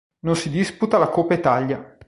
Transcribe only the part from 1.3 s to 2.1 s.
Italia.